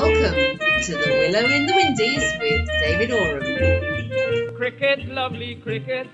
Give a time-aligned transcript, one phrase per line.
[0.00, 4.56] Welcome to the Willow in the Windies with David Oram.
[4.56, 6.08] Cricket, lovely cricket,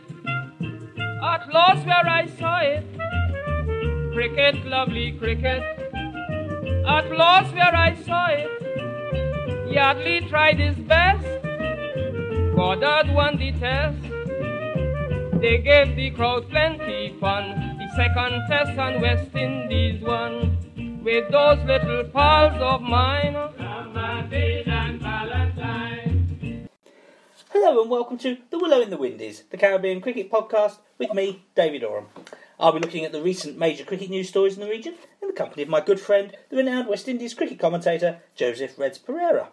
[1.23, 2.85] at last where I saw it.
[4.12, 5.62] Cricket, lovely cricket,
[6.85, 9.71] at last where I saw it.
[9.72, 11.25] Yardley tried his best,
[12.57, 14.03] Goddard won the test.
[15.41, 17.79] They gave the crowd plenty fun.
[17.79, 20.59] The second test on West Indies won
[21.05, 23.37] with those little pals of mine.
[27.66, 31.43] Hello and welcome to The Willow in the Windies, the Caribbean cricket podcast with me,
[31.56, 32.06] David Oram.
[32.61, 35.34] I'll be looking at the recent major cricket news stories in the region in the
[35.34, 39.48] company of my good friend, the renowned West Indies cricket commentator, Joseph Reds Perreira.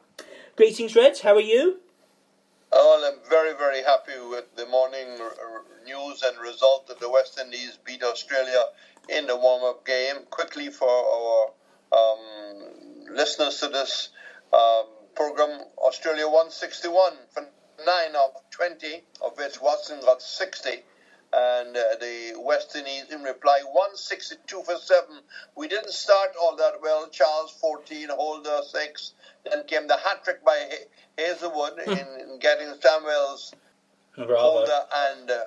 [0.56, 1.80] Greetings, Reds, how are you?
[2.72, 5.18] Oh, I'm very, very happy with the morning
[5.84, 8.66] news and result that the West Indies beat Australia
[9.10, 10.18] in the warm-up game.
[10.30, 11.48] Quickly for our
[11.92, 14.10] um, listeners to this
[14.54, 17.14] um, program, Australia 161
[17.86, 20.70] 9 of 20, of which Watson got 60
[21.34, 25.10] and uh, the West Indies in reply 162 for 7.
[25.56, 27.10] We didn't start all that well.
[27.10, 29.14] Charles 14, Holder 6.
[29.50, 30.70] Then came the hat trick by
[31.18, 33.54] Hazlewood in, in, getting Samuels,
[34.16, 34.36] Bravo.
[34.38, 35.44] Holder, and uh,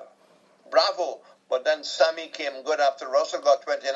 [0.71, 1.21] Bravo.
[1.49, 3.95] But then Sammy came good after Russell got 29.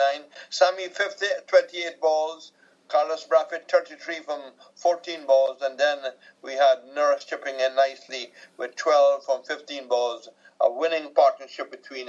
[0.51, 2.53] Sammy 50, 28 balls.
[2.91, 4.41] Carlos Brathwaite 33 from
[4.75, 5.63] 14 balls.
[5.63, 5.99] And then
[6.43, 10.29] we had Nurse chipping in nicely with 12 from 15 balls.
[10.61, 12.09] A winning partnership between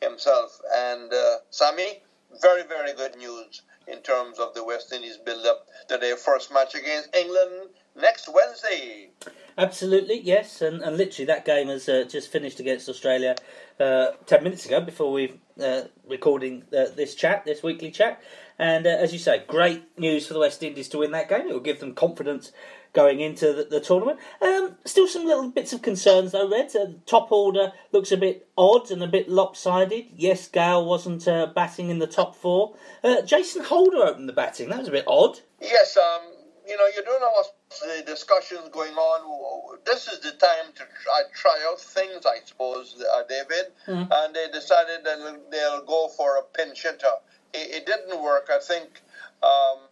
[0.00, 2.02] himself and uh, Sammy.
[2.40, 6.52] Very, very good news in terms of the West Indies build up to their first
[6.52, 9.10] match against England next Wednesday.
[9.58, 13.36] Absolutely, yes, and, and literally that game has uh, just finished against Australia
[13.78, 18.22] uh, ten minutes ago before we uh, recording uh, this chat, this weekly chat.
[18.58, 21.48] And uh, as you say, great news for the West Indies to win that game.
[21.48, 22.52] It will give them confidence
[22.92, 24.18] going into the, the tournament.
[24.40, 26.74] Um, still some little bits of concerns though, Reds.
[26.74, 30.06] Uh, top order looks a bit odd and a bit lopsided.
[30.14, 32.76] Yes, Gayle wasn't uh, batting in the top four.
[33.02, 34.68] Uh, Jason Holder opened the batting.
[34.68, 35.40] That was a bit odd.
[35.60, 36.22] Yes, um,
[36.66, 37.50] you know, you don't know what's
[37.80, 39.78] the discussions going on.
[39.84, 43.72] This is the time to try, try out things, I suppose, uh, David.
[43.86, 44.12] Mm-hmm.
[44.12, 47.16] And they decided that they'll go for a pinch hitter.
[47.54, 48.48] It, it didn't work.
[48.50, 49.02] I think
[49.42, 49.88] um,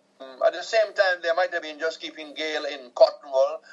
[0.46, 3.30] at the same time, they might have been just keeping Gayle in cotton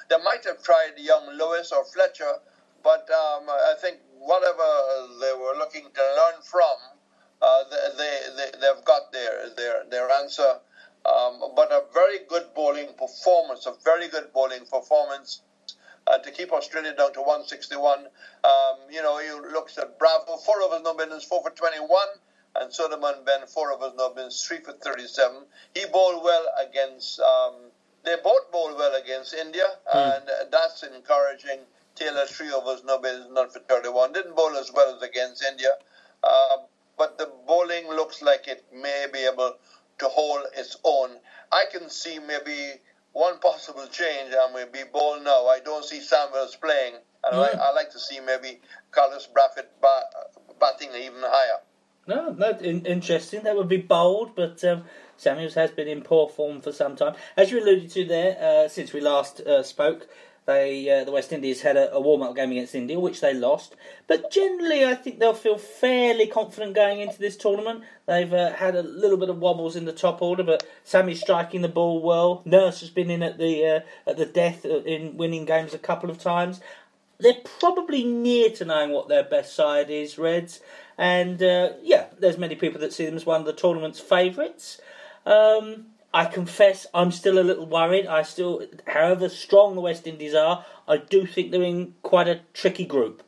[0.09, 2.34] They might have tried young Lewis or Fletcher,
[2.84, 4.67] but um, I think whatever
[5.19, 6.78] they were looking to learn from,
[7.41, 7.63] uh,
[7.97, 10.59] they, they, they've got their, their, their answer.
[11.07, 15.41] Um, but a very good bowling performance, a very good bowling performance
[16.07, 18.00] uh, to keep Australia down to 161.
[18.00, 18.06] Um,
[18.90, 21.90] you know, he looks at Bravo, four of his no business, four for 21,
[22.56, 25.44] and Sulieman Benn, four of his no business, three for 37.
[25.73, 27.53] He bowled well against, um,
[28.03, 30.17] they both bowled well against India, mm.
[30.17, 31.59] and that's encouraging.
[31.96, 34.13] Taylor, three of his no business, none for 31.
[34.13, 35.72] Didn't bowl as well as against India,
[36.23, 36.57] uh,
[36.96, 39.56] but the bowling looks like it may be able
[40.00, 41.12] to hold its own.
[41.52, 42.74] I can see maybe
[43.13, 45.47] one possible change, and we'll be bold now.
[45.47, 47.35] I don't see Samuels playing, and.
[47.35, 48.59] I, I, like to see maybe
[48.91, 49.68] Carlos Brathwaite
[50.59, 51.59] batting even higher.
[52.08, 53.44] No, no, in, interesting.
[53.44, 54.85] That would be bold, but um,
[55.18, 57.16] Samuels has been in poor form for some time.
[57.35, 60.08] As you alluded to there, uh, since we last uh, spoke,
[60.47, 63.34] they uh, the West Indies had a, a warm up game against India, which they
[63.34, 63.75] lost.
[64.08, 67.84] But generally, I think they'll feel fairly confident going into this tournament.
[68.06, 71.62] They've uh, had a little bit of wobbles in the top order, but Sammy's striking
[71.62, 72.41] the ball well.
[72.46, 76.09] Nurse has been in at the uh, at the death in winning games a couple
[76.09, 76.62] of times.
[77.19, 80.62] They're probably near to knowing what their best side is, Reds.
[80.97, 84.79] And uh, yeah, there's many people that see them as one of the tournament's favourites.
[85.25, 88.07] Um, I confess I'm still a little worried.
[88.07, 92.41] I still, however strong the West Indies are, I do think they're in quite a
[92.55, 93.22] tricky group.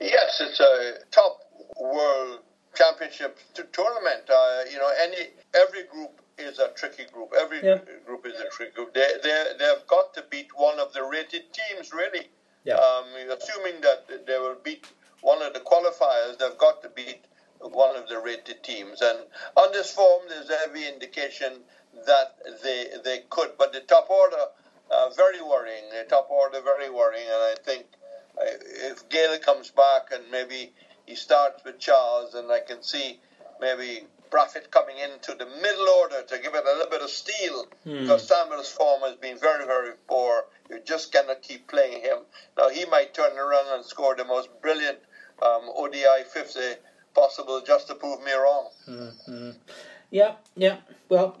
[0.00, 1.38] Yes, it's a top
[1.80, 2.40] world
[2.74, 4.28] championship tournament.
[4.28, 7.32] Uh, you know, any every group is a tricky group.
[7.40, 7.78] Every yeah.
[8.04, 8.92] group is a tricky group.
[8.92, 12.26] They they they've got to beat one of the rated teams, really.
[12.64, 12.74] Yeah.
[12.74, 13.06] Um,
[13.38, 14.84] assuming that they will beat
[15.20, 17.24] one of the qualifiers, they've got to beat
[17.60, 19.00] one of the rated teams.
[19.00, 19.18] And
[19.56, 21.60] on this form, there's every indication
[22.06, 23.50] that they they could.
[23.58, 24.44] But the top order,
[24.90, 25.84] uh, very worrying.
[25.90, 27.26] The top order, very worrying.
[27.26, 27.86] And I think
[28.38, 30.72] if Gayle comes back and maybe
[31.06, 33.20] he starts with Charles, and I can see
[33.60, 37.66] maybe Brathwaite coming into the middle order to give it a little bit of steel
[37.84, 38.02] hmm.
[38.02, 40.44] because Samuel's form has been very, very poor.
[40.70, 42.18] You just cannot keep playing him.
[42.56, 44.98] Now, he might turn around and score the most brilliant
[45.42, 46.60] um, ODI 50
[47.14, 48.68] possible just to prove me wrong.
[48.88, 49.50] Mm-hmm.
[50.10, 50.76] Yeah, yeah.
[51.08, 51.36] Well,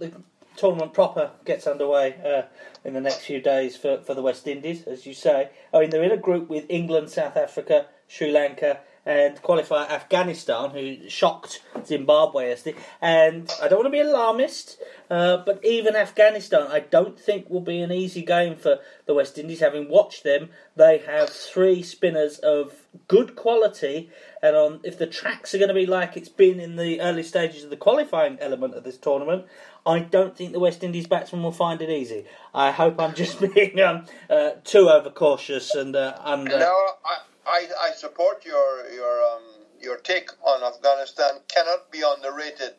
[0.60, 2.42] tournament proper gets underway uh,
[2.86, 5.50] in the next few days for, for the West Indies, as you say.
[5.72, 10.70] I mean, they're in a group with England, South Africa, Sri Lanka, and qualifier Afghanistan,
[10.70, 12.78] who shocked Zimbabwe yesterday.
[13.00, 14.78] And I don't want to be alarmist,
[15.10, 19.38] uh, but even Afghanistan, I don't think will be an easy game for the West
[19.38, 19.60] Indies.
[19.60, 24.10] Having watched them, they have three spinners of good quality,
[24.42, 27.22] and on if the tracks are going to be like it's been in the early
[27.22, 29.46] stages of the qualifying element of this tournament.
[29.86, 32.26] I don't think the West Indies batsmen will find it easy.
[32.54, 36.58] I hope I'm just being um, uh, too overcautious and uh, under.
[36.58, 36.74] No,
[37.04, 39.42] I, I, I support your your um,
[39.80, 41.40] your take on Afghanistan.
[41.48, 42.74] Cannot be underrated.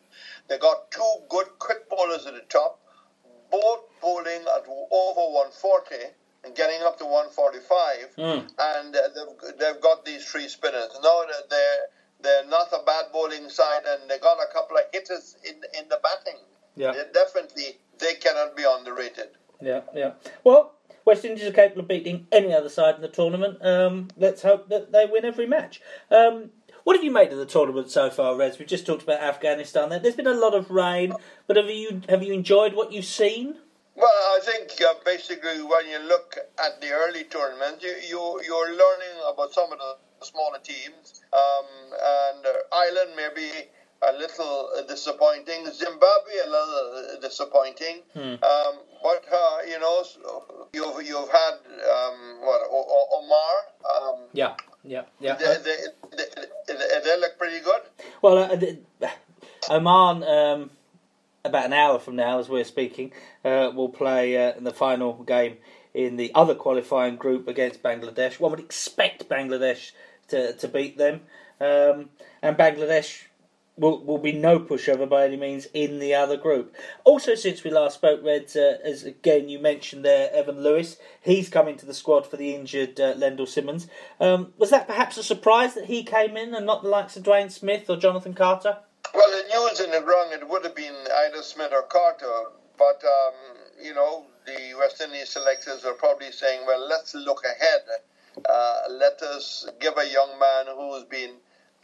[0.48, 2.80] They got two good quick bowlers at the top,
[3.50, 5.96] both bowling at over 140
[6.44, 8.50] and getting up to 145, Mm.
[8.60, 10.90] and uh, they've, they've got these three spinners.
[11.04, 11.80] Now that they're
[12.24, 15.61] they're not a bad bowling side, and they got a couple of hitters in in
[15.61, 15.61] the batting.
[16.82, 17.04] Yeah.
[17.14, 19.30] Definitely they cannot be underrated.
[19.62, 20.14] Yeah, yeah.
[20.44, 20.74] Well,
[21.06, 23.64] West Indies are capable of beating any other side in the tournament.
[23.64, 25.82] Um, let's hope that they win every match.
[26.10, 26.52] Um,
[26.84, 28.58] what have you made of the tournament so far, Reds?
[28.58, 29.90] We've just talked about Afghanistan.
[29.90, 31.14] There, there's been a lot of rain,
[31.46, 33.56] but have you have you enjoyed what you've seen?
[33.96, 38.70] Well, I think uh, basically when you look at the early tournament, you, you you're
[38.70, 43.70] learning about some of the smaller teams, um, and uh, Ireland maybe
[44.08, 48.02] a little uh, disappointing, Zimbabwe a little uh, disappointing,
[48.44, 50.04] um, but uh, you know
[50.74, 55.36] you've you've had um, what o- o- Omar, um, Yeah, yeah, yeah.
[55.36, 55.78] they, they,
[56.68, 57.82] they, they, look pretty good.
[58.22, 59.08] Well, uh,
[59.70, 60.72] Oman, um,
[61.46, 63.14] about an hour from now, as we're speaking,
[63.46, 65.58] uh, will play uh, in the final game
[65.94, 68.40] in the other qualifying group against Bangladesh.
[68.40, 69.92] One would expect Bangladesh
[70.30, 71.22] to, to beat them,
[71.60, 72.10] um,
[72.42, 73.24] and Bangladesh
[73.82, 76.74] will, will be no pushover by any means in the other group.
[77.04, 81.50] Also, since we last spoke, Reds, uh, as again you mentioned there, Evan Lewis, he's
[81.50, 83.88] come into the squad for the injured uh, Lendl Simmons.
[84.20, 87.24] Um, was that perhaps a surprise that he came in and not the likes of
[87.24, 88.78] Dwayne Smith or Jonathan Carter?
[89.14, 90.96] Well, the news in the ground, it would have been
[91.26, 92.32] either Smith or Carter,
[92.78, 97.82] but, um, you know, the West Indies selectors are probably saying, well, let's look ahead.
[98.48, 101.32] Uh, let us give a young man who's been,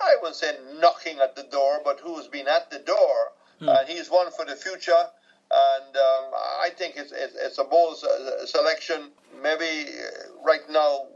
[0.02, 3.34] I wouldn't say knocking at the door, but who's been at the door.
[3.62, 5.06] And he's one for the future.
[5.52, 7.98] And um, I think it's, it's, it's a bold
[8.46, 9.12] selection.
[9.42, 11.08] Maybe uh, right now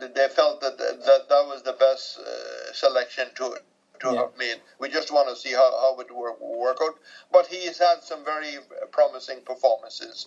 [0.00, 3.56] they felt that that, that was the best uh, selection to
[4.00, 4.20] to Yeah.
[4.22, 4.60] have made.
[4.78, 6.94] We just want to see how, how it work, work out.
[7.32, 8.58] But he's had some very
[8.92, 10.26] promising performances,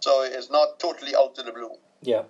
[0.00, 1.76] so it's not totally out of the blue.
[2.04, 2.24] Yeah.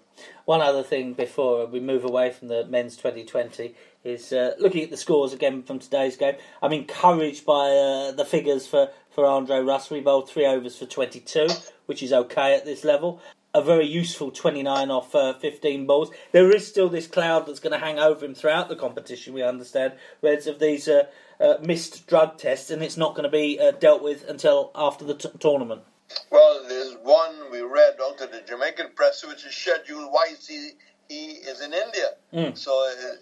[0.45, 3.75] One other thing before we move away from the men's 2020
[4.05, 6.37] is uh, looking at the scores again from today's game.
[6.63, 9.97] I'm encouraged by uh, the figures for, for Andre Russell.
[9.97, 11.49] He bowled three overs for 22,
[11.87, 13.21] which is okay at this level.
[13.53, 16.11] A very useful 29 off uh, 15 balls.
[16.31, 19.43] There is still this cloud that's going to hang over him throughout the competition, we
[19.43, 21.05] understand, Reds, of these uh,
[21.41, 25.05] uh, missed drug tests, and it's not going to be uh, dealt with until after
[25.05, 25.83] the t- tournament.
[26.31, 30.13] Well, there's one we read out of the Jamaican press, which is scheduled.
[30.13, 30.73] Why is he,
[31.09, 32.11] he is in India?
[32.33, 32.59] Mm.
[32.59, 33.15] So uh,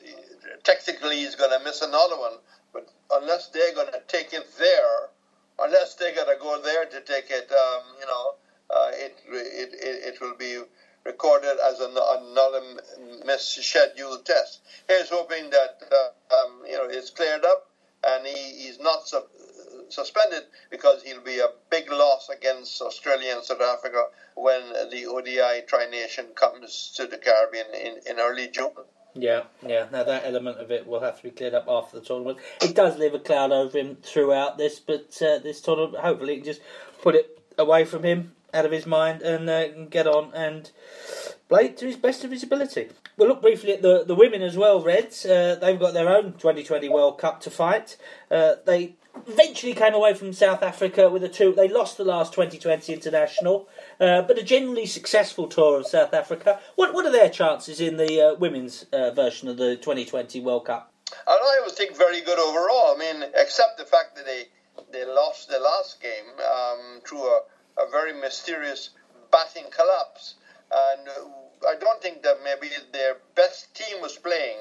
[0.64, 2.34] technically, he's going to miss another one.
[2.73, 5.11] But unless they're going to take it there,
[5.61, 8.34] unless they're going to go there to take it, um, you know,
[8.70, 10.58] uh, it, it it it will be
[11.04, 12.61] recorded as an, another
[13.26, 14.62] misscheduled test.
[14.88, 17.66] Here's hoping that uh, um, you know it's cleared up
[18.04, 19.25] and he, he's not su-
[19.89, 25.67] suspended because he'll be a big loss against Australia and South Africa when the ODI
[25.67, 28.71] Tri Nation comes to the Caribbean in, in early June.
[29.15, 29.87] Yeah, yeah.
[29.93, 32.39] Now that element of it will have to be cleared up after the tournament.
[32.62, 36.45] It does leave a cloud over him throughout this, but uh, this tournament, hopefully, can
[36.45, 36.62] just
[37.03, 40.71] put it away from him, out of his mind, and uh, get on and
[41.49, 42.89] play to his best of his ability.
[43.19, 44.81] We'll look briefly at the the women as well.
[44.81, 47.99] Reds, uh, they've got their own 2020 World Cup to fight.
[48.31, 48.95] Uh, they
[49.26, 51.52] eventually came away from South Africa with a two.
[51.52, 53.69] They lost the last 2020 international,
[54.00, 56.61] uh, but a generally successful tour of South Africa.
[56.76, 60.66] What what are their chances in the uh, women's uh, version of the 2020 World
[60.66, 60.92] Cup?
[61.26, 62.95] I always think very good overall.
[62.95, 64.45] I mean, except the fact that they
[64.92, 67.42] they lost the last game um, through a,
[67.78, 68.90] a very mysterious
[69.31, 70.35] batting collapse,
[70.71, 74.59] and uh, I don't think that maybe their best team was playing.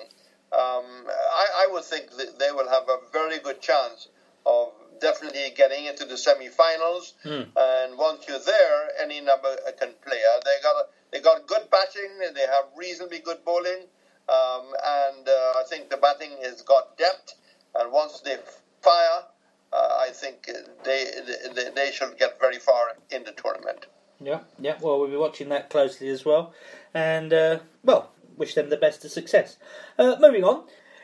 [0.53, 4.09] Um, I, I would think that they will have a very good chance
[4.45, 4.69] of
[4.99, 7.13] definitely getting into the semi-finals.
[7.55, 10.19] And once you're there, any number can play.
[10.35, 12.33] Uh, They got a, they got good batting.
[12.33, 13.87] They have reasonably good bowling,
[14.29, 17.35] um, and uh, I think the batting has got depth.
[17.75, 18.37] And once they
[18.81, 19.23] fire,
[19.73, 20.49] uh, I think
[20.83, 21.05] they,
[21.55, 23.87] they they should get very far in the tournament.
[24.19, 24.77] Yeah, yeah.
[24.81, 26.53] Well, we'll be watching that closely as well,
[26.93, 29.57] and uh, well, wish them the best of success.
[29.97, 30.63] Uh, moving on.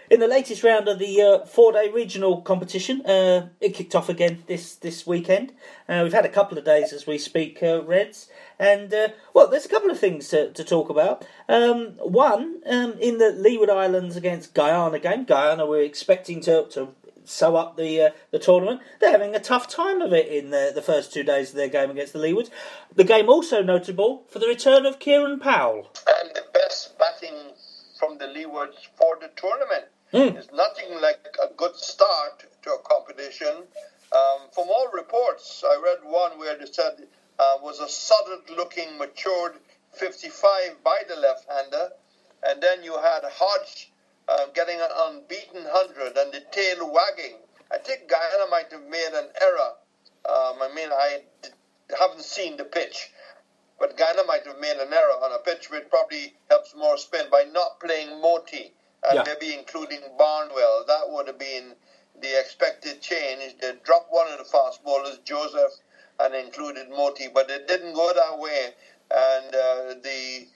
[0.10, 4.42] In the latest round of the uh, four-day regional competition, uh, it kicked off again
[4.48, 5.52] this this weekend.
[5.90, 9.50] Uh, we've had a couple of days as we speak, uh, Reds, and uh, well,
[9.50, 11.26] there's a couple of things to, to talk about.
[11.50, 16.96] Um, one, um, in the Leeward Islands against Guyana game, Guyana we're expecting to, to
[17.26, 18.80] sew up the uh, the tournament.
[19.02, 21.68] They're having a tough time of it in the, the first two days of their
[21.68, 22.50] game against the Leewards.
[22.96, 25.92] The game also notable for the return of Kieran Powell.
[26.22, 27.52] And the best batting
[28.00, 29.88] from the Leewards for the tournament.
[30.14, 30.34] Mm.
[30.34, 33.68] There's nothing like a good start to a competition.
[34.12, 39.60] Um, from all reports, I read one where they said uh, was a solid-looking, matured
[39.94, 41.90] 55 by the left-hander,
[42.44, 43.92] and then you had Hodge
[44.30, 47.36] uh, getting an unbeaten 100 and the tail wagging.
[47.72, 49.72] I think Guyana might have made an error.
[50.28, 51.50] Um, I mean, I d-
[52.00, 53.12] haven't seen the pitch,
[53.80, 57.30] but Guyana might have made an error on a pitch which probably helps more spin
[57.30, 58.72] by not playing Motie
[59.04, 59.24] and Yeah.
[59.24, 60.86] maybe including Barnwell.
[60.86, 61.75] That would have been
[62.20, 63.58] the expected change.
[63.60, 65.74] They dropped one of the fast bowlers, Joseph,
[66.20, 68.74] and included Motie, but it didn't go that way.
[69.12, 70.48] And uh, the,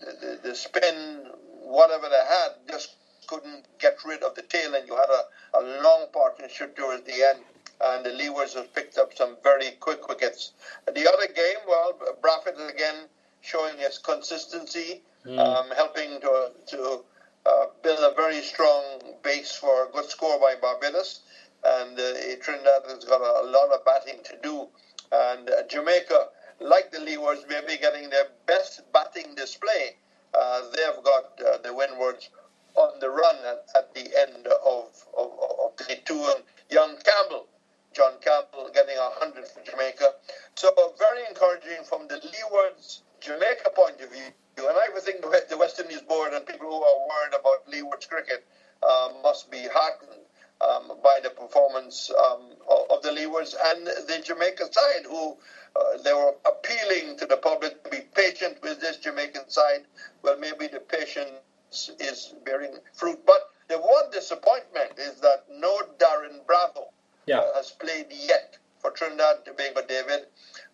[0.00, 1.30] the the spin,
[1.62, 2.94] whatever they had, just
[3.26, 5.24] couldn't get rid of the tail, and you had a,
[5.58, 7.40] a long partnership towards the end.
[7.82, 10.52] And the Leewards have picked up some very quick wickets.
[10.92, 13.06] The other game, well, Braffett again
[13.40, 15.02] showing his consistency,
[15.38, 17.04] um, helping to to
[17.46, 18.82] uh, build a very strong
[19.22, 21.20] base for a good score by Barbados.
[21.64, 24.68] And uh, Trinidad has got a, a lot of batting to do.
[25.12, 26.28] And uh, Jamaica,
[26.60, 29.96] like the Leewards, may be getting their best batting display.
[30.32, 32.30] Uh, they've got uh, the Windwards
[32.76, 35.30] on the run at, at the end of, of,
[35.64, 36.32] of the two.
[36.36, 37.46] And young Campbell,
[37.92, 40.14] John Campbell, getting a 100 for Jamaica.
[40.54, 44.32] So very encouraging from the Leewards Jamaica point of view.
[44.68, 48.08] And I would think the West- Indies board and people who are worried about Leewards
[48.08, 48.44] cricket
[48.82, 50.20] uh, must be heartened
[50.60, 55.36] um, by the performance um, of, of the Leewards and the Jamaican side, who
[55.76, 59.82] uh, they were appealing to the public to be patient with this Jamaican side.
[60.22, 63.18] Well, maybe the patience is bearing fruit.
[63.24, 66.88] But the one disappointment is that no Darren Bravo
[67.26, 67.38] Yeah.
[67.38, 70.26] uh, has played yet for Trinidad and Tobago, David,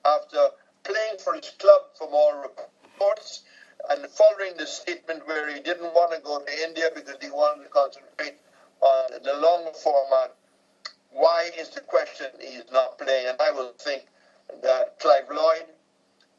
[0.04, 0.48] after
[0.84, 3.42] playing for his club from all reports
[3.90, 7.64] and following the statement where he didn't want to go to India because he wanted
[7.64, 8.34] to concentrate
[8.80, 10.34] on the long format.
[11.10, 13.28] Why is the question he's not playing?
[13.28, 14.02] And I will think
[14.62, 15.64] that Clive Lloyd,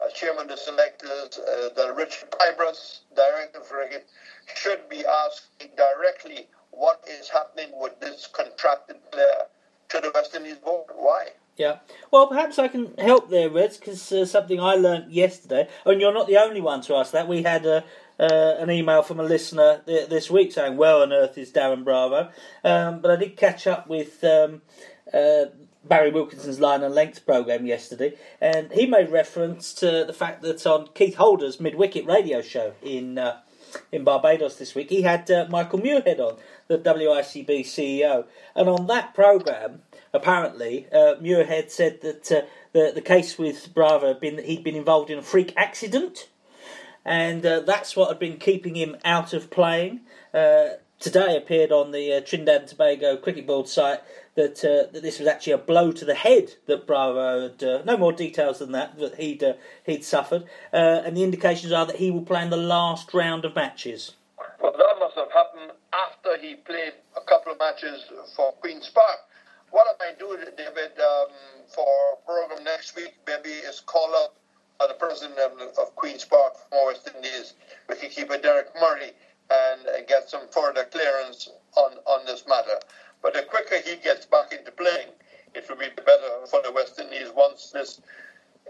[0.06, 4.08] as chairman of the selectors, uh, that Richard Pybus, director of cricket,
[4.56, 9.48] should be asking directly what is happening with this contracted player
[9.90, 10.86] to the West Indies board.
[10.96, 11.30] Why?
[11.58, 11.78] Yeah.
[12.12, 16.14] Well, perhaps I can help there, Reds, because uh, something I learnt yesterday, and you're
[16.14, 17.28] not the only one to ask that.
[17.28, 17.82] We had uh,
[18.20, 21.84] uh, an email from a listener th- this week saying, "Where on earth is Darren
[21.84, 22.30] Bravo?"
[22.64, 24.62] Um, but I did catch up with um,
[25.12, 25.46] uh,
[25.84, 30.66] Barry Wilkinson's Line and Length program yesterday, and he made reference to the fact that
[30.68, 33.18] on Keith Holder's mid wicket radio show in.
[33.18, 33.40] Uh,
[33.92, 36.38] in Barbados this week, he had uh, Michael Muirhead on,
[36.68, 39.82] the WICB CEO, and on that program,
[40.14, 42.42] apparently, uh, Muirhead said that uh,
[42.74, 46.30] the the case with Bravo had been that he'd been involved in a freak accident,
[47.06, 50.02] and uh, that's what had been keeping him out of playing.
[50.34, 50.68] Uh,
[51.00, 54.02] today appeared on the uh, Trinidad and Tobago Cricket Board site
[54.36, 57.86] that uh, that this was actually a blow to the head that Bravo had.
[57.86, 59.44] No more details than that that he'd
[59.86, 63.56] he'd suffered, and the indications are that he will play in the last round of
[63.56, 64.14] matches.
[64.62, 69.20] Well, that must have happened after he played a couple of matches for Queen's Park.
[69.78, 71.28] What I might do, David, um,
[71.68, 71.86] for
[72.26, 74.36] program next week, maybe is call up
[74.80, 77.54] uh, the president of, of Queen's Park from West Indies,
[77.88, 79.12] wicketkeeper Deryck Murray,
[79.52, 82.80] and uh, get some further clearance on, on this matter.
[83.22, 85.10] But the quicker he gets back into playing,
[85.54, 88.02] it will be better for the West Indies once this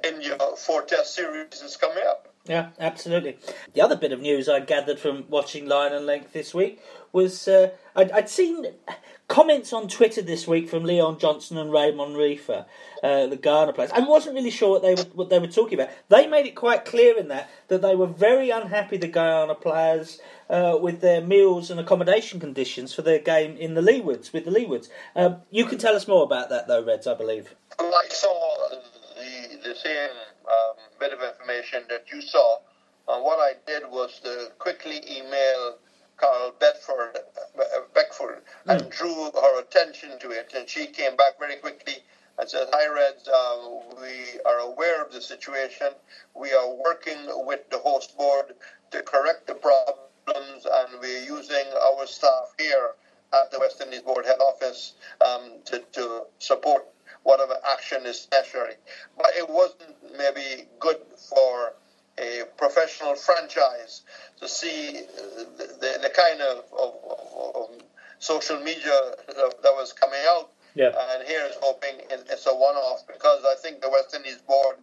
[0.04, 2.28] India four test series is coming up.
[2.48, 3.38] Yeah, absolutely.
[3.74, 7.48] The other bit of news I gathered from watching Line and Length this week was
[7.48, 8.68] uh, I'd, I'd seen
[9.28, 12.66] comments on Twitter this week from Leon Johnson and Raymond Reifer,
[13.04, 13.92] uh, the Guyana players.
[13.92, 15.94] I wasn't really sure what they were what they were talking about.
[16.10, 20.20] They made it quite clear in that that they were very unhappy, the Guyana players,
[20.50, 24.52] uh, with their meals and accommodation conditions for their game in the Leewards with the
[24.52, 24.90] Leewards.
[25.16, 27.56] Um, you can tell us more about that, though, Reds, I believe.
[27.80, 30.10] I saw the, the same
[31.58, 32.58] information that you saw.
[33.08, 35.78] And what I did was to quickly email
[36.18, 37.18] Carl Bedford,
[37.56, 41.96] Be- Beckford and drew her attention to it, and she came back very quickly
[42.40, 43.28] and said, "Hi, Reds.
[43.30, 45.90] Um, we are aware of the situation.
[46.36, 48.54] We are working with the host board
[48.92, 52.96] to correct the problems, and we're using our staff here
[53.34, 54.94] at the West Indies Board head office
[55.26, 56.86] um, to, to support
[57.24, 58.76] whatever action is necessary."
[59.18, 60.98] But it wasn't maybe good
[61.30, 61.74] for
[62.18, 64.02] a professional franchise
[64.40, 66.94] to see uh, the, the, the kind of, of,
[67.56, 67.70] of,
[68.20, 70.50] social media that that was coming out.
[70.74, 70.92] Yeah.
[71.12, 74.78] And here is hoping it's a one-off because I think the West Indies board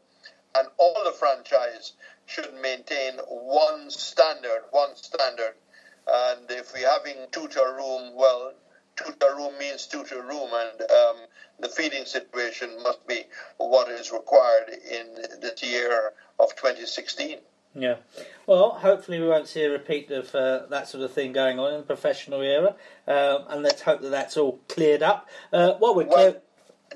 [0.57, 1.93] and all the franchise
[2.27, 5.55] should maintain one standard, one standard.
[6.07, 8.53] And if we're having tutor room, well,
[8.97, 11.17] two to a room means two to a room, and um,
[11.61, 13.25] the feeding situation must be
[13.59, 17.39] what is required in this year of 2016.
[17.77, 17.97] Yeah.
[18.47, 21.73] Well, hopefully we won't see a repeat of uh, that sort of thing going on
[21.73, 22.77] in the professional era,
[23.09, 25.29] um, and let's hope that that's all cleared up.
[25.53, 26.43] Uh, what we're Well, clear-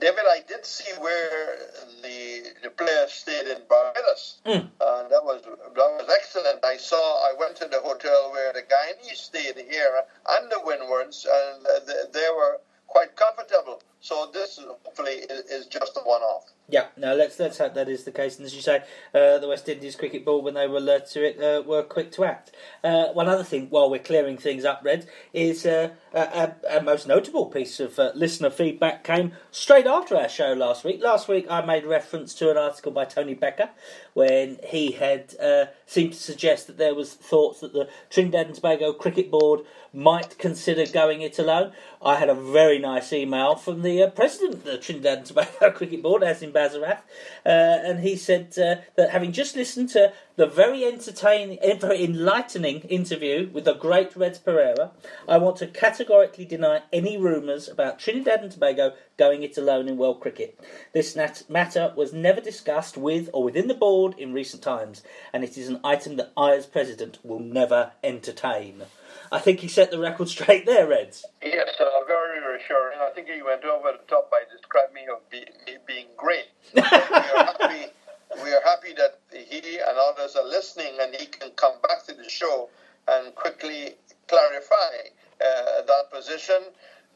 [0.00, 1.58] David, I did see where
[2.02, 4.70] the the players stayed in Barbados, Mm.
[4.80, 6.64] and that was that was excellent.
[6.64, 7.28] I saw.
[7.30, 12.12] I went to the hotel where the Guyanese stayed here and the Windwards, and th-
[12.12, 13.82] they were quite comfortable.
[14.00, 16.44] So this hopefully is, is just a one-off.
[16.70, 18.36] Yeah, no, let's let's hope that is the case.
[18.36, 18.82] And as you say,
[19.14, 22.12] uh, the West Indies cricket board, when they were alert to it, uh, were quick
[22.12, 22.54] to act.
[22.84, 27.08] Uh, one other thing, while we're clearing things up, Red, is uh, a, a, most
[27.08, 31.02] notable piece of uh, listener feedback came straight after our show last week.
[31.02, 33.70] Last week, I made reference to an article by Tony Becca
[34.12, 38.54] when he had uh, seemed to suggest that there was thoughts that the Trinidad and
[38.54, 39.60] Tobago cricket board
[39.98, 41.72] might consider going it alone.
[42.00, 45.70] I had a very nice email from the uh, president of the Trinidad and Tobago
[45.74, 47.00] Cricket Board, Azim Bassarath,
[47.44, 52.04] uh, and he said uh, that having just listened to the very entertaining, eh, very
[52.04, 54.92] enlightening interview with the great Reds Perreira,
[55.26, 59.96] I want to categorically deny any rumours about Trinidad and Tobago going it alone in
[59.96, 60.60] world cricket.
[60.92, 65.02] This nat- matter was never discussed with or within the board in recent times,
[65.32, 68.84] and it is an item that I, as president, will never entertain.
[69.30, 71.24] I think he set the record straight there, Reds.
[71.42, 72.98] Yes, uh, very reassuring.
[73.00, 76.46] I think he went over the top by describing me of be, me being great.
[76.74, 77.92] we are happy.
[78.42, 82.14] We are happy that he and others are listening, and he can come back to
[82.14, 82.68] the show
[83.08, 83.94] and quickly
[84.28, 85.08] clarify
[85.40, 86.58] uh, that position.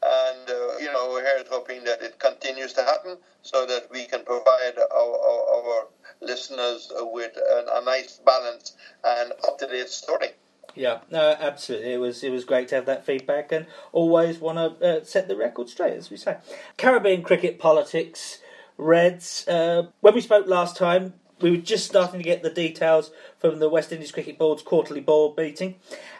[0.05, 4.05] And uh, you know, we're here hoping that it continues to happen, so that we
[4.05, 5.87] can provide our, our, our
[6.21, 10.29] listeners with a, a nice balance and up-to-date story.
[10.75, 11.93] Yeah, no, absolutely.
[11.93, 15.27] It was it was great to have that feedback, and always want to uh, set
[15.27, 16.37] the record straight, as we say.
[16.77, 18.39] Caribbean cricket politics,
[18.77, 19.47] Reds.
[19.47, 23.59] Uh, when we spoke last time, we were just starting to get the details from
[23.59, 25.75] the West Indies Cricket Board's quarterly board meeting,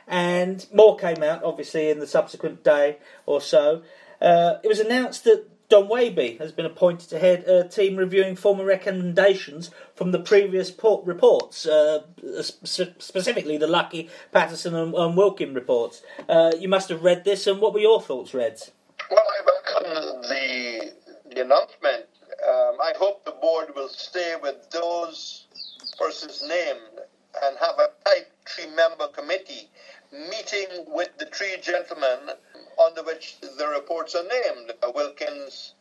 [0.07, 3.81] and more came out, obviously, in the subsequent day or so.
[4.21, 8.35] Uh, it was announced that Don Wehby has been appointed to head a team reviewing
[8.35, 12.03] former recommendations from the previous port reports, uh,
[12.45, 16.03] sp- specifically the Lucky, Patterson, and, and Wilkin reports.
[16.29, 18.69] Uh, you must have read this, and what were your thoughts, Reds?
[19.09, 20.91] Well, I welcome the,
[21.33, 22.05] the announcement.
[22.47, 25.47] Um, I hope the board will stay with those
[25.97, 27.01] persons named
[27.43, 29.71] and have a type three member committee
[30.11, 32.35] meeting with the three gentlemen
[32.79, 35.73] under which the reports are named uh, Wilkins,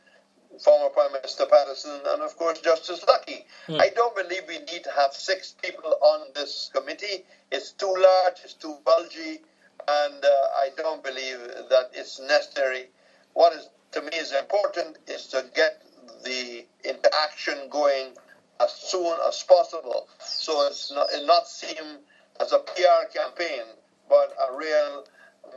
[0.60, 3.46] former Prime Minister Patterson, and of course Justice Lucky.
[3.68, 7.24] I don't believe we need to have six people on this committee.
[7.50, 9.40] It's too large, it's too bulgy,
[9.88, 11.38] and uh, I don't believe
[11.70, 12.88] that it's necessary.
[13.34, 15.82] What is to me is important is to get
[16.24, 18.14] the interaction going
[18.60, 21.98] as soon as possible, so it's not, it not seem
[22.40, 23.62] as a PR campaign,
[24.08, 25.04] but a real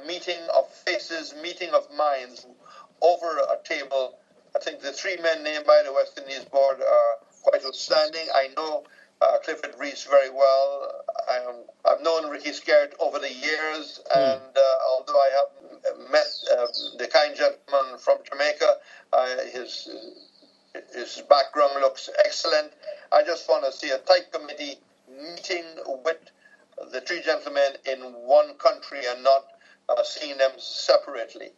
[0.08, 2.46] meeting of faces, meeting of minds
[3.02, 4.18] over a table.
[4.56, 8.28] I think the three men named by the West Indies board are quite outstanding.
[8.34, 8.84] I know
[9.22, 11.04] uh, Clifford Reese very well.
[11.30, 16.28] I am, I've known Ricky Skerritt over the years, and uh, although I haven't met
[16.52, 16.68] uh,
[16.98, 18.78] the kind gentleman from Jamaica,
[19.14, 19.90] uh, his
[20.94, 22.74] his background looks excellent.
[23.12, 24.76] I just want to see a tight committee
[25.10, 25.64] meeting
[26.04, 26.18] with
[26.92, 29.46] the three gentlemen in one country and not
[29.90, 31.50] uh, seeing them separately.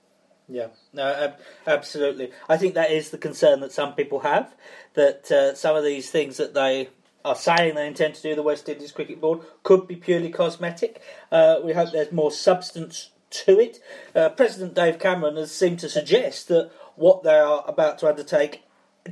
[0.50, 2.32] Yeah, no, ab- absolutely.
[2.48, 4.56] I think that is the concern that some people have
[4.94, 6.90] that uh, some of these things that they
[7.26, 11.02] are saying they intend to do the West Indies Cricket Board could be purely cosmetic.
[11.32, 13.80] Uh, we hope there's more substance to it.
[14.16, 18.64] Uh, President Dave Cameron has seemed to suggest that what they are about to undertake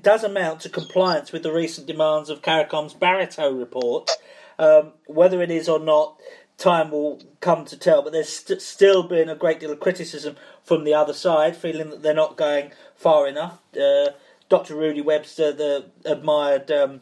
[0.01, 4.09] does amount to compliance with the recent demands of CARICOM's Barriteau report.
[4.57, 6.17] Um, whether it is or not
[6.57, 8.01] time will come to tell.
[8.01, 11.89] But there's st- still been a great deal of criticism from the other side, feeling
[11.89, 13.59] that they're not going far enough.
[13.79, 14.09] Uh,
[14.49, 14.75] Dr.
[14.75, 17.01] Rudy Webster, the admired um,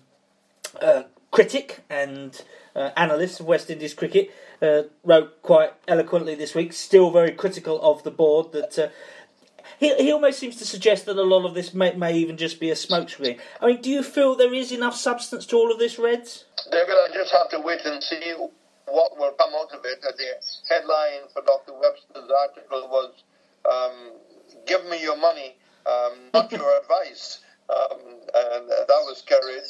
[0.82, 2.42] uh, critic and
[2.76, 7.82] uh, analyst of West Indies cricket, uh, wrote quite eloquently this week, still very critical
[7.82, 8.78] of the board that.
[8.78, 8.90] Uh,
[9.80, 12.60] he, he almost seems to suggest that a lot of this may, may even just
[12.60, 13.40] be a smokescreen.
[13.60, 16.46] I mean, do you feel there is enough substance to all of this, Reds?
[16.72, 18.34] They're going to just have to wait and see
[18.94, 20.02] what will come out of it.
[20.02, 20.14] The
[20.70, 21.74] headline for Dr.
[21.74, 23.12] Webster's article was
[23.70, 24.12] um,
[24.68, 25.56] Give me your money,
[25.88, 27.40] um, not your advice.
[27.70, 28.00] Um,
[28.36, 29.66] and that was carried.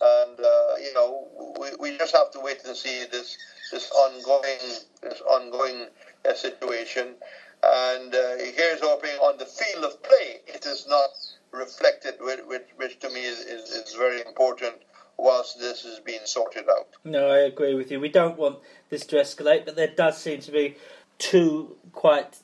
[0.00, 1.26] And, uh, you know,
[1.60, 3.36] we, we just have to wait and see this
[3.72, 4.58] this ongoing
[5.02, 5.86] this ongoing
[6.28, 7.16] uh, situation.
[7.64, 11.10] And uh, here's hoping on the field of play it is not
[11.50, 14.76] reflected, which, which to me is, is, is very important
[15.18, 16.88] whilst this is being sorted out.
[17.04, 18.00] No, I agree with you.
[18.00, 20.76] We don't want this to escalate, but there does seem to be
[21.18, 22.38] two quite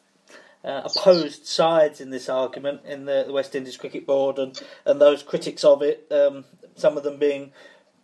[0.65, 5.01] uh, opposed sides in this argument in the, the, West Indies Cricket Board and, and
[5.01, 7.53] those critics of it, um, some of them being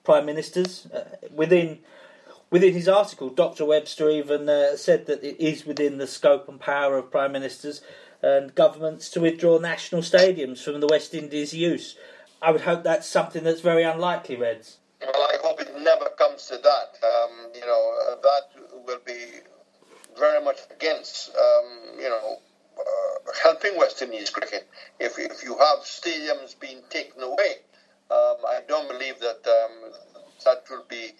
[0.04, 0.86] prime ministers.
[0.86, 1.04] Uh,
[1.34, 1.80] within
[2.50, 3.64] within his article, Dr.
[3.64, 7.80] Webster even uh, said that it is within the scope and power of prime ministers
[8.22, 11.96] and governments to withdraw national stadiums from the West Indies' use.
[12.42, 14.78] I would hope that's something that's very unlikely, Reds.
[15.00, 16.88] Well, I hope it never comes to that.
[17.02, 19.40] Um, you know, uh, that will be
[20.18, 22.38] very much against, um, you know,
[22.78, 24.68] uh, helping West Indies cricket.
[24.98, 27.64] If, if you have stadiums being taken away,
[28.10, 29.92] um, I don't believe that um,
[30.44, 31.12] that will be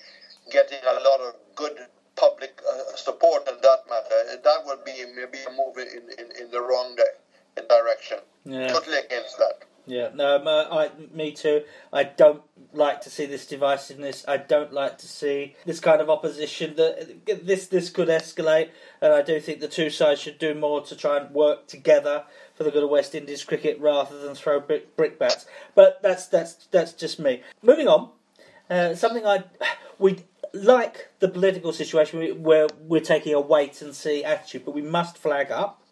[0.51, 1.79] getting a lot of good
[2.17, 4.41] public uh, support in that matter.
[4.43, 8.19] That would be maybe a move in, in, in the wrong di- direction.
[8.45, 8.69] Yeah.
[8.69, 9.65] Totally against that.
[9.87, 10.37] Yeah, no,
[10.71, 11.63] I, me too.
[11.93, 14.25] I don't like to see this divisiveness.
[14.29, 16.77] I don't like to see this kind of opposition.
[16.77, 20.83] That this this could escalate, and I do think the two sides should do more
[20.83, 24.61] to try and work together for the good of West Indies cricket rather than throw
[24.61, 25.47] brick, brickbats.
[25.75, 27.43] But that's that's that's just me.
[27.63, 28.11] Moving on,
[28.69, 29.45] uh, something I
[29.99, 34.83] we like the political situation where we're taking a wait and see attitude, but we
[34.83, 35.83] must flag up.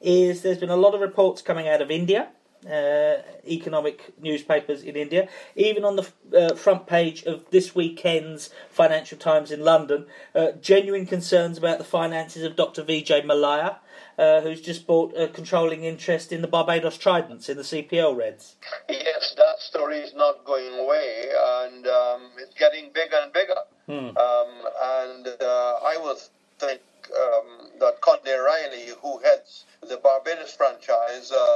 [0.00, 2.28] Is there's been a lot of reports coming out of India
[2.70, 5.28] uh, economic newspapers in India.
[5.54, 11.06] Even on the uh, front page of this weekend's Financial Times in London, uh, genuine
[11.06, 12.82] concerns about the finances of Dr.
[12.82, 13.76] Vijay Mallya,
[14.18, 18.56] uh, who's just bought a controlling interest in the Barbados Tridents in the CPL Reds.
[18.88, 21.26] Yes, that story is not going away,
[21.64, 23.54] and um, it's getting bigger and bigger.
[23.86, 24.16] Hmm.
[24.16, 24.48] Um,
[24.82, 26.18] and uh, I would
[26.58, 26.80] think
[27.14, 31.55] um, that Conde Riley, who heads the Barbados franchise, uh,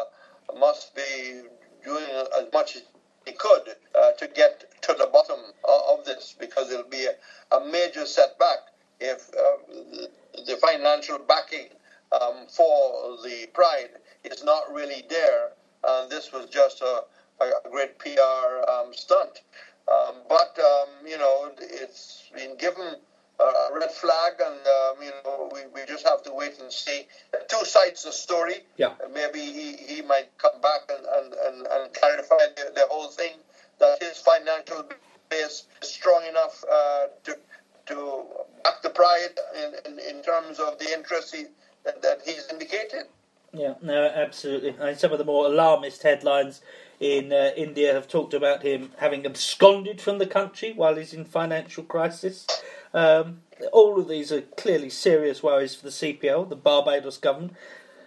[46.01, 46.63] alarmist headlines
[46.99, 51.25] in uh, India have talked about him having absconded from the country while he's in
[51.25, 52.47] financial crisis.
[52.93, 53.41] Um,
[53.73, 57.55] all of these are clearly serious worries for the CPL, the Barbados government,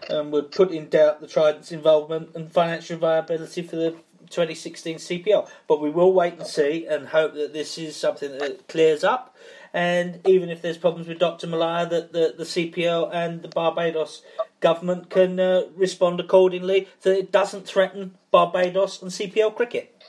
[0.10, 3.92] and would put in doubt the Trident's involvement and financial viability for the
[4.30, 5.50] 2016 CPL.
[5.68, 9.36] But we will wait and see and hope that this is something that clears up.
[9.74, 11.48] And even if there's problems with Dr.
[11.48, 14.22] Mallya, that the, the CPL and the Barbados
[14.60, 20.02] government can uh, respond accordingly so it doesn't threaten Barbados and CPL cricket.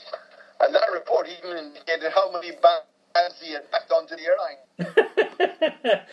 [0.61, 4.59] And that report even indicated how many bags he had packed onto the airline.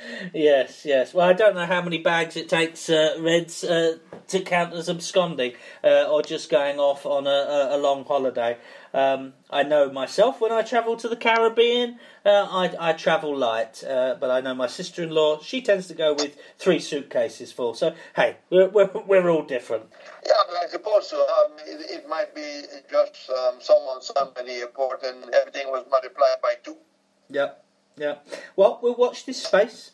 [0.34, 1.14] yes, yes.
[1.14, 4.90] Well, I don't know how many bags it takes uh, Reds uh, to count as
[4.90, 8.58] absconding uh, or just going off on a, a long holiday.
[8.94, 13.84] Um, I know myself when I travel to the Caribbean, uh, I, I, travel light,
[13.86, 17.54] uh, but I know my sister in law, she tends to go with three suitcases
[17.54, 17.74] full.
[17.74, 19.86] So, hey, we're, we're, we're all different.
[20.26, 21.22] Yeah, I suppose so.
[21.22, 26.56] Um, it, it, might be just um, someone, somebody airport, and everything was multiplied by
[26.62, 26.76] two.
[27.30, 27.52] Yeah,
[27.98, 28.16] yeah.
[28.58, 29.92] Well, we'll watch this space.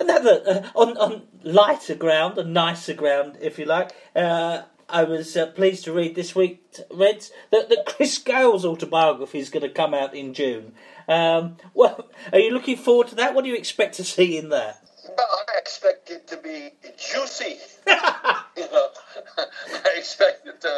[0.00, 3.92] Another uh, on on lighter ground, a nicer ground, if you like.
[4.14, 9.38] Uh, I was uh, pleased to read this week, Reds, that, that Chris Gayle's autobiography
[9.40, 10.74] is going to come out in June.
[11.08, 13.34] Um, well, are you looking forward to that?
[13.34, 14.80] What do you expect to see in that?
[15.16, 17.58] Well, I expect it to be juicy.
[17.86, 18.88] you know,
[19.38, 20.76] I expect it to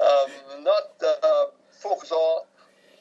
[0.00, 2.46] um, not uh, focus all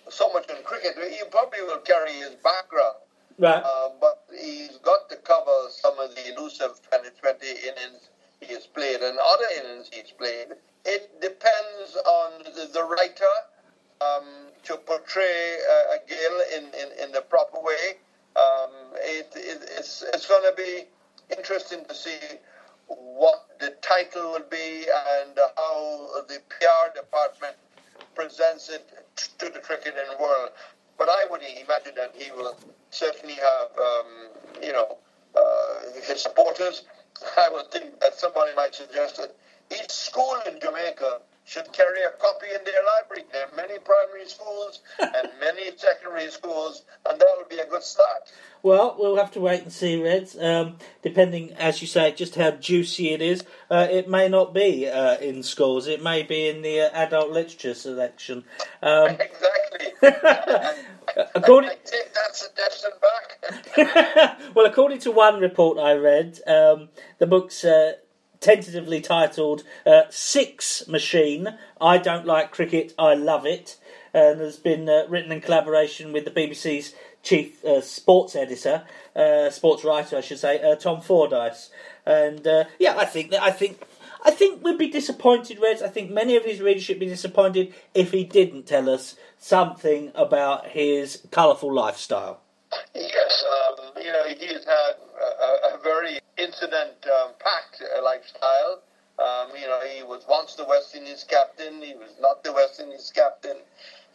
[0.09, 0.95] so much on cricket.
[1.09, 2.95] He probably will carry his background,
[3.37, 3.61] Right.
[3.63, 8.09] uh, but he's got to cover some of the elusive 2020 innings
[8.41, 10.47] he has played and other innings he's played.
[10.85, 13.35] It depends on the, the writer
[14.01, 14.23] um,
[14.63, 17.97] to portray uh, a Gayle in, in, in the proper way.
[18.35, 20.85] Um, it, it, it's it's going to be
[21.35, 22.19] interesting to see
[22.87, 24.85] what the title will be
[25.17, 27.55] and how the PR department
[28.15, 28.87] presents it
[29.37, 30.49] to the cricketing world.
[30.97, 32.55] But I would imagine that he will
[32.91, 34.97] certainly have, um, you know,
[35.35, 36.83] uh, his supporters.
[37.37, 39.35] I would think that somebody might suggest that
[39.71, 43.23] each school in Jamaica should carry a copy in their library.
[43.31, 47.83] There are many primary schools and many secondary schools, and that would be a good
[47.83, 48.31] start.
[48.61, 50.37] Well, we'll have to wait and see, Reds.
[50.37, 54.87] Um, depending, as you say, just how juicy it is, uh, it may not be
[54.87, 55.87] uh, in schools.
[55.87, 58.43] It may be in the uh, adult literature selection.
[58.81, 59.17] Um,
[60.01, 60.01] Exactly.
[61.35, 64.39] according, I take that suggestion back.
[64.55, 67.93] well, according to one report I read, um, the book's uh,
[68.39, 73.77] tentatively titled uh, Six Machine I Don't Like Cricket, I Love It,
[74.13, 78.83] and has been uh, written in collaboration with the BBC's chief uh, sports editor,
[79.15, 81.69] uh, sports writer, I should say, uh, Tom Fordyce.
[82.05, 83.81] And uh, yeah, I think that I think.
[84.25, 85.81] I think we'd be disappointed, Reds.
[85.81, 90.11] I think many of his readers should be disappointed if he didn't tell us something
[90.13, 92.41] about his colourful lifestyle.
[92.93, 98.81] Yes, um, you know, he's had a, a very incident-packed uh, lifestyle.
[99.19, 101.81] Um, you know, he was once the West Indies captain.
[101.81, 103.57] He was not the West Indies captain.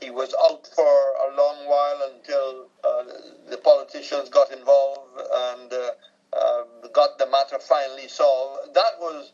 [0.00, 3.04] He was out for a long while until uh,
[3.50, 5.90] the politicians got involved and uh,
[6.32, 8.74] uh, got the matter finally solved.
[8.74, 9.32] That was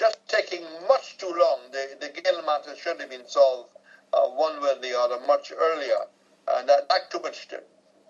[0.00, 1.58] just taking much too long.
[1.72, 3.68] The, the Gayle matter should have been solved
[4.14, 6.00] uh, one way or the other much earlier.
[6.48, 7.62] And that, that too much to,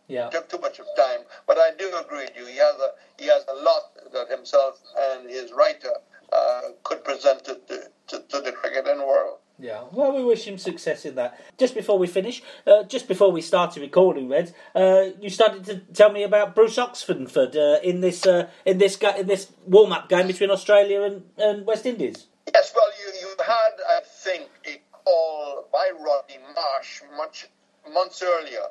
[0.07, 0.29] Yeah.
[0.31, 1.23] took too much of time.
[1.49, 2.47] But I do agree with you.
[2.47, 5.95] He has a he has a lot that himself and his writer
[6.33, 7.77] uh, could present to, to,
[8.09, 9.40] to, to the cricketing world.
[9.61, 11.39] Yeah, well, we wish him success in that.
[11.59, 15.79] Just before we finish, uh, just before we started recording, Reds, uh, you started to
[15.93, 19.93] tell me about Bruce Oxenford uh, in this uh, in this ga- in this warm
[19.93, 22.27] up game between Australia and, and West Indies.
[22.55, 27.47] Yes, well, you, you had, I think, a call by Rodney Marsh much
[27.93, 28.65] months earlier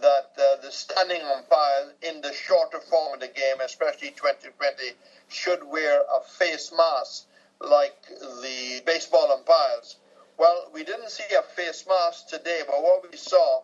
[0.00, 4.94] that uh, the standing umpires in the shorter form of the game, especially 2020,
[5.28, 7.26] should wear a face mask
[7.60, 9.96] like the baseball umpires.
[10.40, 13.58] Well, we didn't see a face mask today, but what we saw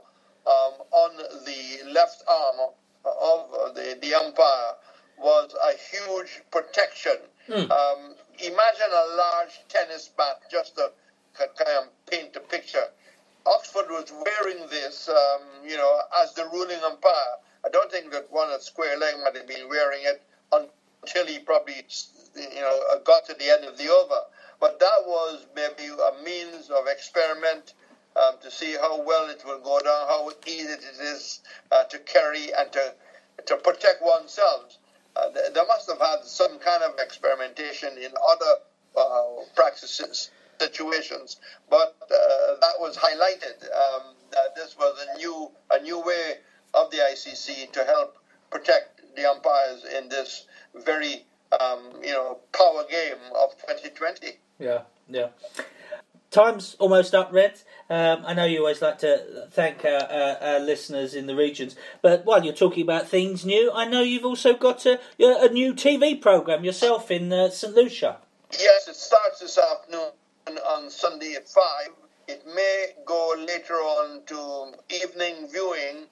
[0.46, 2.56] um, on the left arm
[3.06, 4.72] of the, the umpire
[5.18, 7.16] was a huge protection.
[7.70, 10.90] Um, imagine a large tennis bat, just to
[11.38, 12.84] kind of paint a picture.
[13.46, 17.36] Oxenford was wearing this, um, you know, as the ruling umpire.
[17.64, 21.38] I don't think that one at square leg might have been wearing it until he
[21.38, 21.86] probably,
[22.36, 24.20] you know, got to the end of the over.
[24.60, 27.74] But that was maybe a means of experiment
[28.16, 31.40] um, to see how well it will go down, how easy it is
[31.70, 32.94] uh, to carry and to
[33.46, 34.76] to protect oneself.
[35.14, 38.54] Uh, they must have had some kind of experimentation in other
[38.96, 41.36] uh, practices situations,
[41.68, 46.34] but uh, that was highlighted um, that this was a new a new way
[46.74, 48.16] of the ICC to help
[48.50, 51.24] protect the umpires in this very
[51.60, 54.38] um, you know power game of 2020.
[54.58, 55.28] Yeah, yeah.
[56.30, 57.60] Time's almost up, Red.
[57.88, 61.76] Um, I know you always like to thank our, our, our listeners in the regions,
[62.02, 65.72] but while you're talking about things new, I know you've also got a, a new
[65.72, 68.18] TV program yourself in uh, St Lucia.
[68.52, 70.10] Yes, it starts this afternoon
[70.68, 71.62] on Sunday at 5.
[72.28, 76.06] It may go later on to evening viewing,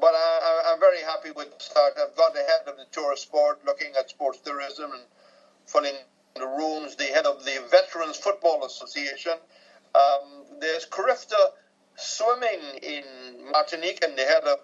[0.00, 1.94] but I, I'm very happy with the start.
[2.00, 5.02] I've got ahead of the tourist board looking at sports tourism and
[5.66, 5.96] filling
[6.36, 9.32] the rooms, the head of the Veterans Football Association.
[9.94, 11.36] Um, there's Carifta
[11.96, 13.04] Swimming in
[13.52, 14.58] Martinique and the head of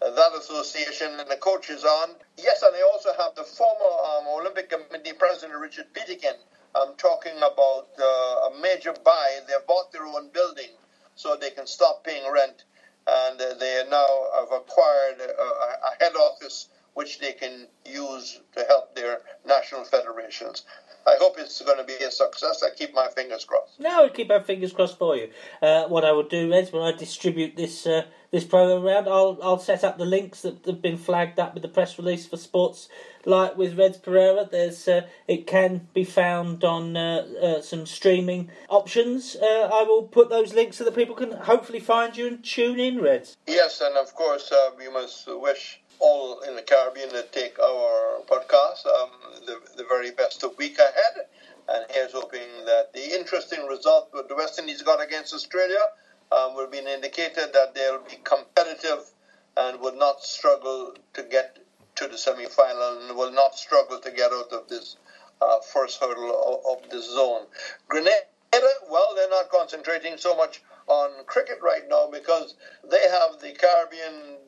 [0.00, 2.10] uh, that association and the coaches on.
[2.36, 6.34] Yes, and I also have the former um, Olympic Committee President Richard Peterkin
[6.74, 9.38] um, talking about uh, a major buy.
[9.46, 10.70] They have bought their own building
[11.16, 12.64] so they can stop paying rent,
[13.08, 18.64] and uh, they now have acquired a, a head office which they can use to
[18.64, 20.64] help their national federations.
[21.08, 22.62] I hope it's going to be a success.
[22.62, 23.80] I keep my fingers crossed.
[23.80, 25.30] No, we keep our fingers crossed for you.
[25.62, 29.38] Uh, what I will do, Reds, when I distribute this uh, this program around, I'll
[29.42, 32.36] I'll set up the links that have been flagged up with the press release for
[32.36, 32.90] sports.
[33.24, 38.50] Like with Reds Perreira, there's uh, it can be found on uh, uh, some streaming
[38.68, 39.34] options.
[39.36, 42.78] Uh, I will put those links so that people can hopefully find you and tune
[42.78, 43.36] in, Reds.
[43.46, 48.20] Yes, and of course uh, we must wish all in the Caribbean that take our
[48.26, 49.10] podcast um,
[49.46, 51.26] the, the very best of week ahead.
[51.68, 55.80] And here's hoping that the interesting result that the West Indies got against Australia
[56.32, 59.00] um, will be an indicator that they'll be competitive
[59.56, 61.58] and will not struggle to get
[61.96, 64.96] to the semi-final and will not struggle to get out of this
[65.42, 67.46] uh, first hurdle of, of this zone.
[67.88, 68.14] Grenada,
[68.90, 72.54] well, they're not concentrating so much on cricket right now because
[72.88, 74.38] they have the Caribbean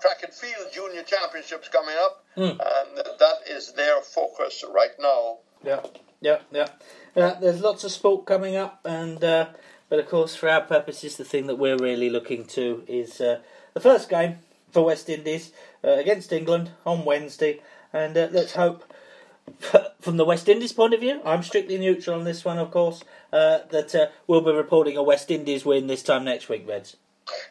[0.00, 2.50] track and field junior championships coming up, Mm.
[2.50, 5.38] and that is their focus right now.
[5.64, 5.80] Yeah,
[6.20, 6.68] yeah, yeah.
[7.16, 9.46] Uh, there's lots of sport coming up, and uh,
[9.88, 13.40] but of course, for our purposes, the thing that we're really looking to is uh,
[13.74, 14.38] the first game
[14.70, 17.60] for West Indies uh, against England on Wednesday,
[17.92, 18.84] and uh, let's hope.
[20.00, 23.04] From the West Indies point of view, I'm strictly neutral on this one, of course.
[23.32, 26.96] Uh, that uh, we'll be reporting a West Indies win this time next week, Reds.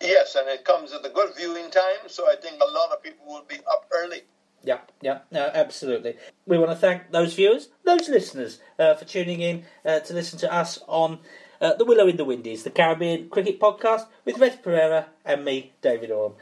[0.02, 3.04] Yes, and it comes at a good viewing time, so I think a lot of
[3.04, 4.22] people will be up early.
[4.64, 6.16] Yeah, yeah, no, absolutely.
[6.48, 10.40] We want to thank those viewers, those listeners, uh, for tuning in uh, to listen
[10.40, 11.20] to us on
[11.62, 15.74] uh, the Willow in the Windies, the Caribbean cricket podcast with Red Perreira and me,
[15.82, 16.36] David Orme.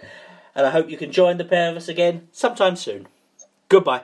[0.55, 3.07] And I hope you can join the pair of us again sometime soon.
[3.67, 4.03] Goodbye.